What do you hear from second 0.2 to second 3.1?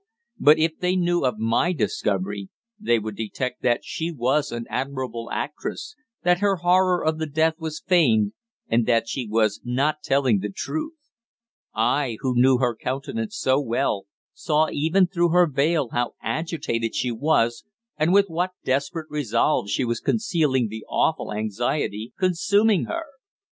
But if they knew of my discovery they